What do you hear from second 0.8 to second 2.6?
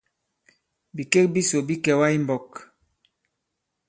Bikek bisò bi kɛ̀wà i mbɔk.